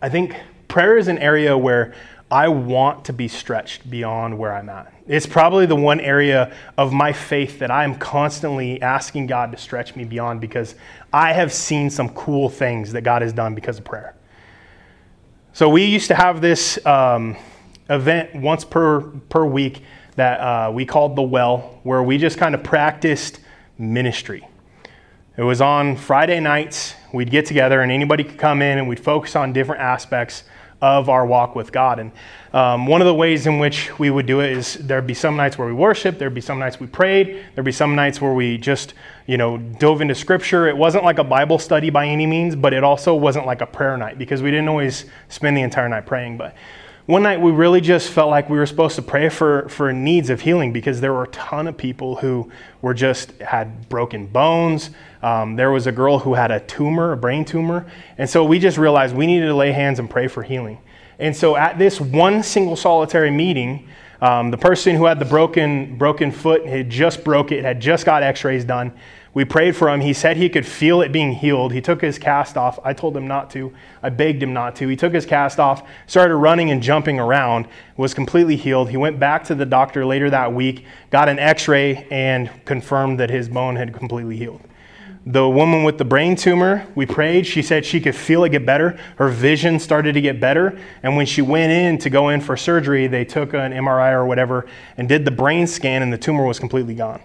[0.00, 0.36] I think
[0.68, 1.94] prayer is an area where
[2.30, 4.92] I want to be stretched beyond where I'm at.
[5.10, 9.96] It's probably the one area of my faith that I'm constantly asking God to stretch
[9.96, 10.76] me beyond because
[11.12, 14.14] I have seen some cool things that God has done because of prayer.
[15.52, 17.36] So we used to have this um,
[17.88, 19.82] event once per, per week
[20.14, 23.40] that uh, we called The Well, where we just kind of practiced
[23.78, 24.46] ministry.
[25.36, 26.94] It was on Friday nights.
[27.12, 30.44] We'd get together and anybody could come in and we'd focus on different aspects
[30.82, 31.98] of our walk with God.
[31.98, 32.12] And
[32.52, 35.36] um, one of the ways in which we would do it is there'd be some
[35.36, 38.32] nights where we worship, there'd be some nights we prayed, there'd be some nights where
[38.32, 38.94] we just,
[39.26, 40.68] you know, dove into scripture.
[40.68, 43.66] It wasn't like a Bible study by any means, but it also wasn't like a
[43.66, 46.38] prayer night because we didn't always spend the entire night praying.
[46.38, 46.54] But
[47.10, 50.30] one night we really just felt like we were supposed to pray for, for needs
[50.30, 52.48] of healing because there were a ton of people who
[52.82, 54.90] were just had broken bones.
[55.20, 57.90] Um, there was a girl who had a tumor, a brain tumor.
[58.16, 60.78] And so we just realized we needed to lay hands and pray for healing.
[61.18, 63.88] And so at this one single solitary meeting,
[64.22, 68.06] um, the person who had the broken, broken foot had just broke it, had just
[68.06, 68.92] got x rays done.
[69.32, 70.00] We prayed for him.
[70.00, 71.72] He said he could feel it being healed.
[71.72, 72.80] He took his cast off.
[72.82, 73.72] I told him not to.
[74.02, 74.88] I begged him not to.
[74.88, 78.90] He took his cast off, started running and jumping around, was completely healed.
[78.90, 83.20] He went back to the doctor later that week, got an x ray, and confirmed
[83.20, 84.62] that his bone had completely healed.
[85.26, 87.46] The woman with the brain tumor, we prayed.
[87.46, 88.98] She said she could feel it get better.
[89.16, 90.76] Her vision started to get better.
[91.02, 94.24] And when she went in to go in for surgery, they took an MRI or
[94.24, 94.66] whatever
[94.96, 97.20] and did the brain scan, and the tumor was completely gone.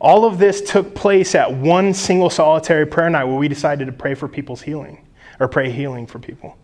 [0.00, 3.92] All of this took place at one single solitary prayer night where we decided to
[3.92, 5.04] pray for people's healing
[5.40, 6.56] or pray healing for people.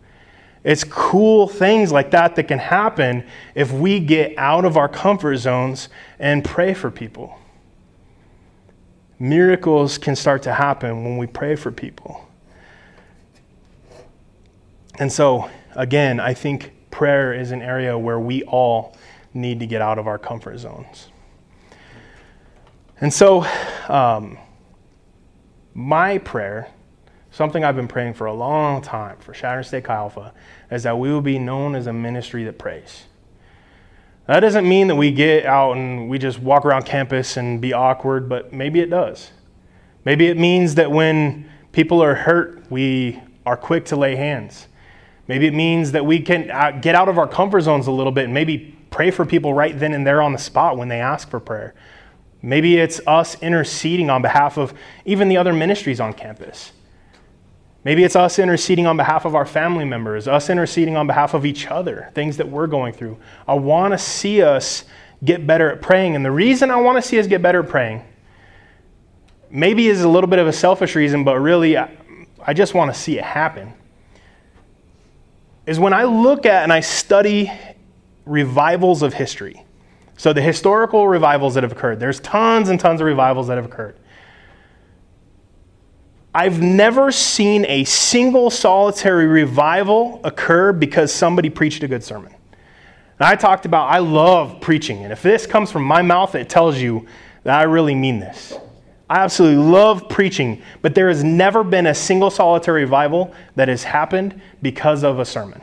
[0.63, 5.37] It's cool things like that that can happen if we get out of our comfort
[5.37, 7.37] zones and pray for people.
[9.19, 12.27] Miracles can start to happen when we pray for people.
[14.97, 18.97] And so, again, I think prayer is an area where we all
[19.33, 21.09] need to get out of our comfort zones.
[23.01, 23.45] And so,
[23.89, 24.37] um,
[25.73, 26.69] my prayer,
[27.31, 30.33] something I've been praying for a long time for Chadron State Alpha,
[30.71, 33.03] is that we will be known as a ministry that prays.
[34.27, 37.73] That doesn't mean that we get out and we just walk around campus and be
[37.73, 39.31] awkward, but maybe it does.
[40.05, 44.67] Maybe it means that when people are hurt, we are quick to lay hands.
[45.27, 48.11] Maybe it means that we can uh, get out of our comfort zones a little
[48.11, 51.01] bit and maybe pray for people right then and there on the spot when they
[51.01, 51.75] ask for prayer.
[52.45, 54.71] Maybe it's us interceding on behalf of
[55.03, 56.73] even the other ministries on campus.
[57.83, 61.43] Maybe it's us interceding on behalf of our family members, us interceding on behalf of
[61.43, 63.17] each other, things that we're going through.
[63.47, 64.83] I want to see us
[65.23, 66.15] get better at praying.
[66.15, 68.03] And the reason I want to see us get better at praying
[69.49, 72.99] maybe is a little bit of a selfish reason, but really, I just want to
[72.99, 73.73] see it happen.
[75.65, 77.51] Is when I look at and I study
[78.23, 79.65] revivals of history.
[80.17, 83.65] So, the historical revivals that have occurred, there's tons and tons of revivals that have
[83.65, 83.97] occurred.
[86.33, 92.33] I've never seen a single solitary revival occur because somebody preached a good sermon.
[93.19, 95.03] And I talked about, I love preaching.
[95.03, 97.07] And if this comes from my mouth, it tells you
[97.43, 98.53] that I really mean this.
[99.09, 103.83] I absolutely love preaching, but there has never been a single solitary revival that has
[103.83, 105.61] happened because of a sermon.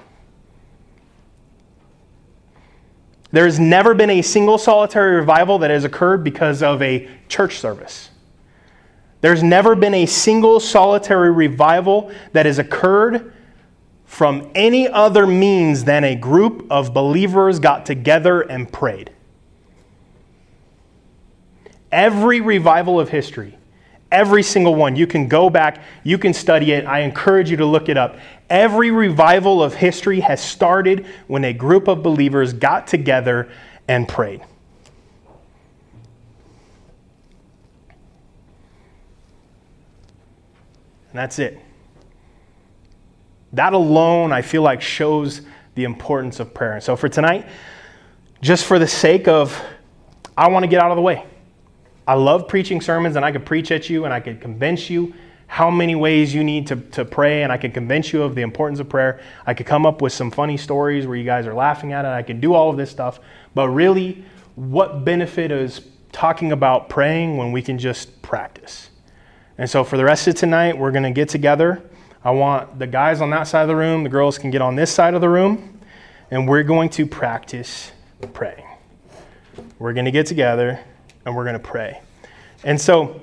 [3.32, 7.58] There has never been a single solitary revival that has occurred because of a church
[7.58, 8.10] service.
[9.22, 13.32] There's never been a single solitary revival that has occurred
[14.04, 19.10] from any other means than a group of believers got together and prayed.
[21.90, 23.56] Every revival of history,
[24.12, 26.86] every single one, you can go back, you can study it.
[26.86, 28.18] I encourage you to look it up.
[28.48, 33.50] Every revival of history has started when a group of believers got together
[33.88, 34.42] and prayed.
[41.10, 41.58] And that's it.
[43.54, 45.42] That alone, I feel like, shows
[45.74, 46.74] the importance of prayer.
[46.74, 47.46] And so for tonight,
[48.40, 49.62] just for the sake of,
[50.36, 51.26] I want to get out of the way.
[52.06, 55.14] I love preaching sermons, and I could preach at you and I could convince you
[55.46, 58.40] how many ways you need to, to pray, and I could convince you of the
[58.40, 59.20] importance of prayer.
[59.46, 62.08] I could come up with some funny stories where you guys are laughing at it.
[62.08, 63.20] I could do all of this stuff.
[63.54, 68.88] But really, what benefit is talking about praying when we can just practice?
[69.58, 71.82] And so for the rest of tonight, we're going to get together.
[72.24, 74.74] I want the guys on that side of the room, the girls can get on
[74.74, 75.80] this side of the room,
[76.30, 77.92] and we're going to practice
[78.32, 78.64] praying.
[79.78, 80.80] We're going to get together
[81.24, 82.00] and we're going to pray.
[82.64, 83.20] And so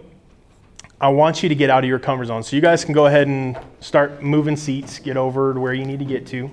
[1.01, 2.43] I want you to get out of your comfort zone.
[2.43, 5.85] So you guys can go ahead and start moving seats, get over to where you
[5.85, 6.51] need to get to.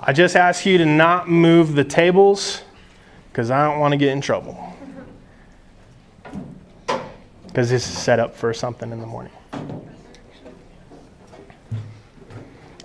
[0.00, 2.62] I just ask you to not move the tables
[3.28, 4.72] because I don't want to get in trouble.
[7.46, 9.32] Because this is set up for something in the morning.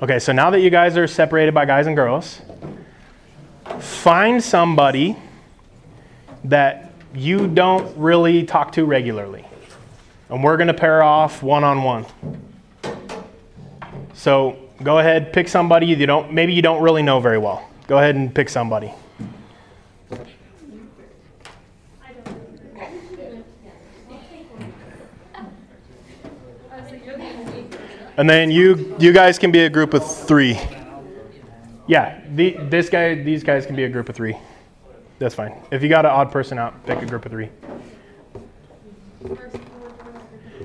[0.01, 2.41] Okay, so now that you guys are separated by guys and girls,
[3.79, 5.15] find somebody
[6.45, 9.45] that you don't really talk to regularly.
[10.29, 12.05] And we're going to pair off one on one.
[14.13, 17.67] So go ahead, pick somebody you don't, maybe you don't really know very well.
[17.87, 18.93] Go ahead and pick somebody.
[28.17, 30.59] And then you you guys can be a group of three.
[31.91, 34.37] Yeah, the, this guy, these guys can be a group of three.
[35.19, 35.61] That's fine.
[35.73, 37.49] If you got an odd person out, pick a group of three.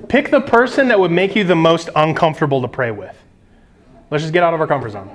[0.06, 3.20] Pick the person that would make you the most uncomfortable to pray with.
[4.08, 5.10] Let's just get out of our comfort zone.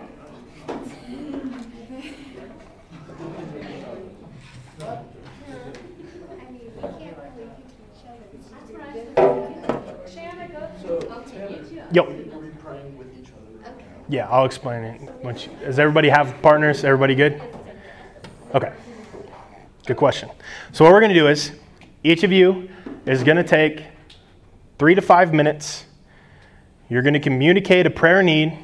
[11.93, 12.30] Yep.
[14.11, 15.01] Yeah, I'll explain it.
[15.23, 16.83] Once does everybody have partners?
[16.83, 17.41] Everybody good?
[18.53, 18.73] Okay.
[19.85, 20.29] Good question.
[20.73, 21.53] So what we're going to do is
[22.03, 22.67] each of you
[23.05, 23.85] is going to take
[24.77, 25.85] three to five minutes.
[26.89, 28.57] You're going to communicate a prayer need,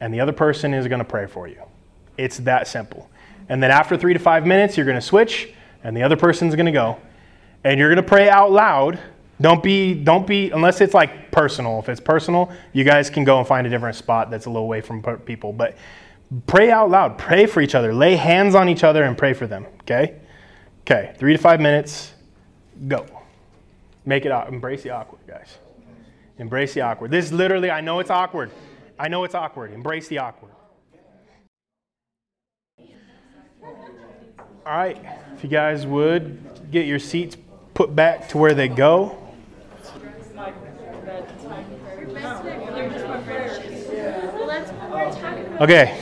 [0.00, 1.62] and the other person is going to pray for you.
[2.16, 3.10] It's that simple.
[3.50, 5.52] And then after three to five minutes, you're going to switch,
[5.84, 6.96] and the other person's going to go.
[7.62, 8.98] And you're going to pray out loud
[9.40, 11.78] don't be, don't be, unless it's like personal.
[11.78, 14.64] If it's personal, you guys can go and find a different spot that's a little
[14.64, 15.52] away from people.
[15.52, 15.76] But
[16.46, 17.18] pray out loud.
[17.18, 17.94] Pray for each other.
[17.94, 19.66] Lay hands on each other and pray for them.
[19.82, 20.16] Okay?
[20.80, 21.14] Okay.
[21.18, 22.14] Three to five minutes.
[22.88, 23.06] Go.
[24.04, 24.32] Make it.
[24.48, 25.58] Embrace the awkward, guys.
[26.38, 27.10] Embrace the awkward.
[27.10, 28.50] This is literally, I know it's awkward.
[28.98, 29.72] I know it's awkward.
[29.72, 30.52] Embrace the awkward.
[34.66, 34.98] All right.
[35.36, 37.36] If you guys would get your seats
[37.74, 39.27] put back to where they go.
[45.60, 45.98] Okay,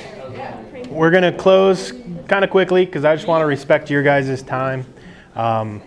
[0.90, 1.90] we're going to close
[2.28, 4.84] kind of quickly because I just want to respect your guys' time.
[5.34, 5.80] Um,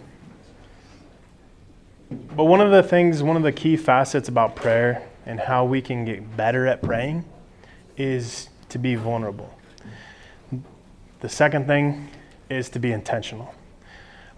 [2.09, 5.84] but one of the things, one of the key facets about prayer and how we
[5.84, 7.26] can get better at praying
[7.95, 9.55] is to be vulnerable.
[11.20, 12.09] The second thing
[12.49, 13.53] is to be intentional.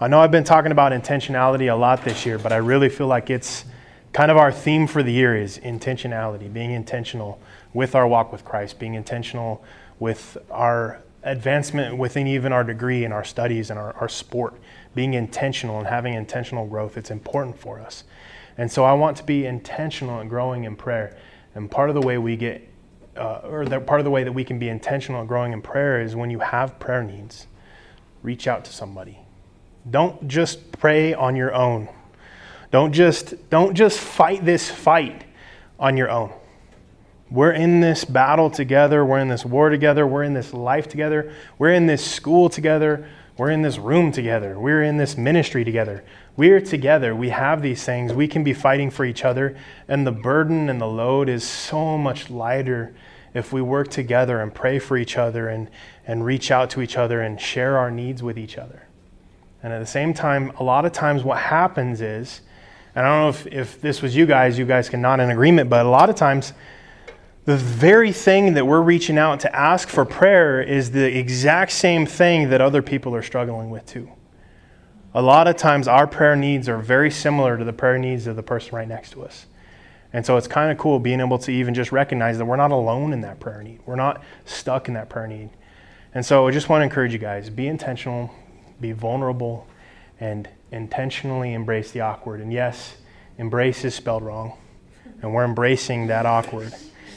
[0.02, 3.08] I know I've been talking about intentionality a lot this year, but I really feel
[3.08, 3.64] like it's
[4.12, 7.40] kind of our theme for the year is intentionality, being intentional
[7.74, 9.64] with our walk with Christ, being intentional
[10.00, 14.56] with our advancement within even our degree and our studies and our, our sport,
[14.96, 16.98] being intentional and having intentional growth.
[16.98, 18.04] It's important for us.
[18.58, 21.18] And so I want to be intentional in growing in prayer.
[21.56, 22.68] And part of the way we get,
[23.16, 25.62] uh, or the, part of the way that we can be intentional in growing in
[25.62, 27.48] prayer is when you have prayer needs,
[28.24, 29.20] reach out to somebody.
[29.90, 31.90] Don't just pray on your own.
[32.72, 35.26] Don't just, don't just fight this fight
[35.80, 36.32] on your own.
[37.32, 39.06] We're in this battle together.
[39.06, 40.06] We're in this war together.
[40.06, 41.34] We're in this life together.
[41.58, 43.08] We're in this school together.
[43.38, 44.60] We're in this room together.
[44.60, 46.04] We're in this ministry together.
[46.36, 47.16] We're together.
[47.16, 48.12] We have these things.
[48.12, 49.56] We can be fighting for each other.
[49.88, 52.94] And the burden and the load is so much lighter
[53.34, 55.70] if we work together and pray for each other and,
[56.06, 58.88] and reach out to each other and share our needs with each other.
[59.64, 62.42] And at the same time, a lot of times what happens is,
[62.94, 65.30] and I don't know if, if this was you guys, you guys can nod in
[65.32, 66.52] agreement, but a lot of times,
[67.46, 72.06] the very thing that we're reaching out to ask for prayer is the exact same
[72.06, 74.12] thing that other people are struggling with too.
[75.14, 78.36] A lot of times, our prayer needs are very similar to the prayer needs of
[78.36, 79.46] the person right next to us.
[80.14, 82.72] And so it's kind of cool being able to even just recognize that we're not
[82.72, 83.80] alone in that prayer need.
[83.86, 85.50] We're not stuck in that prayer need.
[86.14, 88.30] And so I just want to encourage you guys be intentional,
[88.80, 89.68] be vulnerable,
[90.20, 92.42] and intentionally embrace the awkward.
[92.42, 92.98] And yes,
[93.38, 94.58] embrace is spelled wrong.
[95.22, 96.74] And we're embracing that awkward.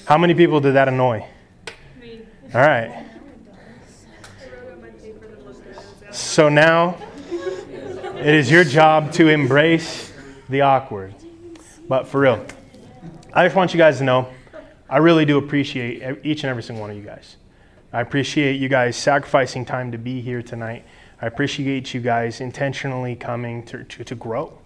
[0.06, 1.26] How many people did that annoy?
[1.98, 2.20] Me.
[2.54, 3.06] All right.
[6.10, 6.98] So now
[8.16, 10.12] it is your job to embrace
[10.50, 11.14] the awkward.
[11.88, 12.44] But for real,
[13.32, 14.28] I just want you guys to know
[14.90, 17.36] I really do appreciate each and every single one of you guys.
[17.90, 20.84] I appreciate you guys sacrificing time to be here tonight.
[21.22, 24.58] I appreciate you guys intentionally coming to, to, to grow.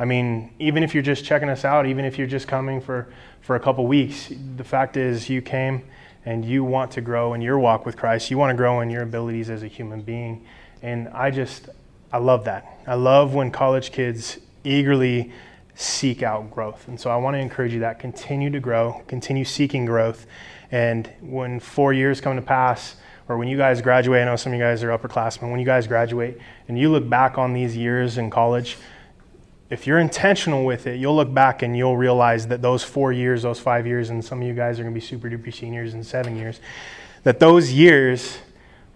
[0.00, 3.06] I mean, even if you're just checking us out, even if you're just coming for
[3.40, 4.32] for a couple weeks.
[4.56, 5.82] The fact is, you came
[6.24, 8.30] and you want to grow in your walk with Christ.
[8.30, 10.44] You want to grow in your abilities as a human being.
[10.82, 11.68] And I just,
[12.12, 12.78] I love that.
[12.86, 15.32] I love when college kids eagerly
[15.74, 16.86] seek out growth.
[16.88, 20.26] And so I want to encourage you that continue to grow, continue seeking growth.
[20.70, 22.96] And when four years come to pass,
[23.28, 25.66] or when you guys graduate, I know some of you guys are upperclassmen, when you
[25.66, 26.38] guys graduate
[26.68, 28.76] and you look back on these years in college,
[29.70, 33.42] if you're intentional with it, you'll look back and you'll realize that those four years,
[33.42, 35.94] those five years, and some of you guys are going to be super duper seniors
[35.94, 36.60] in seven years,
[37.22, 38.38] that those years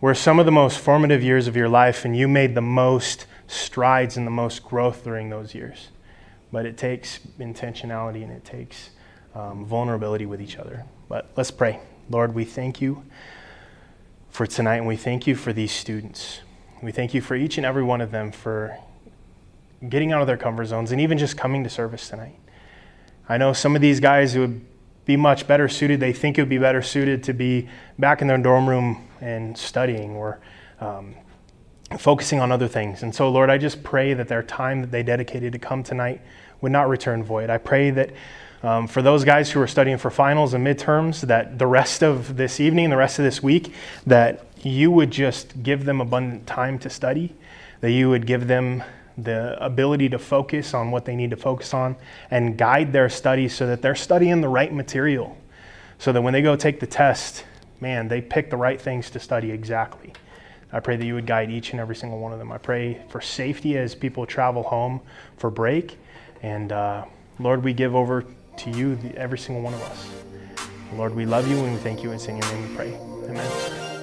[0.01, 3.27] were some of the most formative years of your life, and you made the most
[3.47, 5.89] strides and the most growth during those years.
[6.51, 8.91] But it takes intentionality and it takes
[9.35, 10.85] um, vulnerability with each other.
[11.09, 11.81] But let's pray.
[12.11, 13.05] Lord, we thank you
[14.31, 16.41] for tonight, and we thank you for these students.
[16.83, 18.77] We thank you for each and every one of them for
[19.89, 22.39] getting out of their comfort zones, and even just coming to service tonight.
[23.29, 24.65] I know some of these guys would
[25.05, 27.69] be much better suited, they think it would be better suited to be
[27.99, 30.41] back in their dorm room and studying or
[30.81, 31.15] um,
[31.99, 33.03] focusing on other things.
[33.03, 36.21] And so, Lord, I just pray that their time that they dedicated to come tonight
[36.61, 37.51] would not return void.
[37.51, 38.11] I pray that
[38.63, 42.37] um, for those guys who are studying for finals and midterms, that the rest of
[42.37, 43.75] this evening, the rest of this week,
[44.07, 47.35] that you would just give them abundant time to study,
[47.83, 48.83] that you would give them
[49.17, 51.97] the ability to focus on what they need to focus on,
[52.31, 55.37] and guide their studies so that they're studying the right material.
[55.99, 57.45] So that when they go take the test,
[57.81, 60.13] man, they pick the right things to study exactly.
[60.73, 62.51] I pray that you would guide each and every single one of them.
[62.51, 65.01] I pray for safety as people travel home
[65.37, 65.97] for break.
[66.43, 67.05] And uh,
[67.39, 68.25] Lord, we give over
[68.57, 70.09] to you, the, every single one of us.
[70.95, 72.11] Lord, we love you and we thank you.
[72.13, 72.95] It's in your name we pray.
[73.29, 73.94] Amen.